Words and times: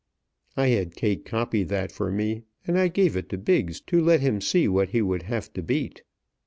I 0.57 0.69
had 0.69 0.95
Kate 0.95 1.25
copy 1.25 1.61
that 1.65 1.91
for 1.91 2.11
me, 2.11 2.41
and 2.65 2.75
I 2.75 2.87
gave 2.87 3.15
it 3.15 3.29
to 3.29 3.37
Biggs 3.37 3.79
to 3.81 4.01
let 4.01 4.19
him 4.21 4.41
see 4.41 4.67
what 4.67 4.89
he 4.89 5.01
would 5.03 5.21
have 5.21 5.53
to 5.53 5.61
beat. 5.61 6.01